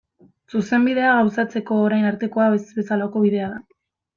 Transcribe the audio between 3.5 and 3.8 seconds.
da.